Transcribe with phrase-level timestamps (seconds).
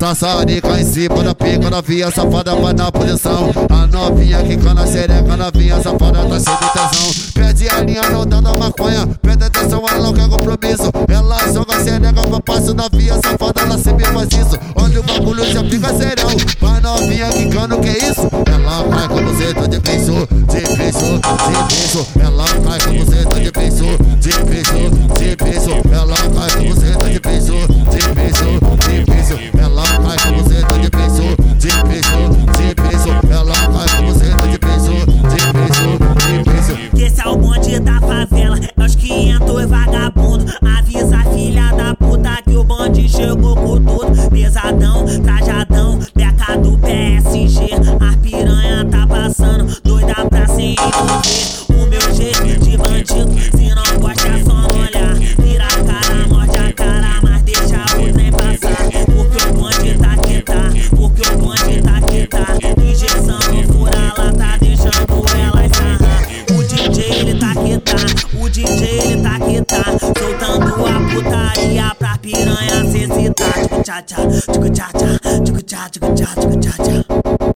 [0.00, 3.50] Taçarica em cima da pica, novinha safada vai na posição.
[3.68, 7.32] A novinha que cana xereca, novinha safada tá sem tesão.
[7.34, 9.06] Pede a linha, não dá da maconha.
[9.20, 10.90] Pede atenção, ela não quer compromisso.
[11.06, 14.58] Ela joga xereca com passo novinha safada, ela sempre faz isso.
[14.74, 16.30] Olha o bagulho já fica serão.
[16.62, 18.26] Vai novinha que cana, que isso?
[18.50, 22.06] Ela cai com você, tá de penso, de penso, de penso.
[22.18, 23.84] Ela cai com você, tá de penso,
[24.18, 25.70] de penso, de penso.
[25.92, 27.19] Ela cai com você, tá de de
[37.70, 40.44] bonde da favela, é os 500 vagabundo.
[40.78, 44.30] Avisa a filha da puta que o bonde chegou com tudo.
[44.30, 47.68] Pesadão, trajadão, beca do PSG.
[48.00, 51.82] A piranha tá passando, doida pra se envolver.
[51.82, 53.59] O meu jeito de bandido,
[73.90, 74.16] cha cha,
[74.52, 77.40] chugga cha cha, chugga cha chugga cha chugga cha cha.